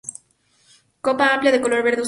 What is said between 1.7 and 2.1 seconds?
verde oscuro.